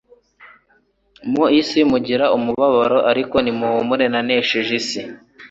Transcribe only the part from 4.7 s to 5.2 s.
isi.”